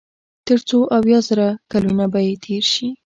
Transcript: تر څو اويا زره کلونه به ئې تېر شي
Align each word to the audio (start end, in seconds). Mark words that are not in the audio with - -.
تر 0.47 0.59
څو 0.67 0.77
اويا 0.97 1.19
زره 1.27 1.47
کلونه 1.71 2.05
به 2.11 2.19
ئې 2.27 2.33
تېر 2.45 2.63
شي 2.73 2.87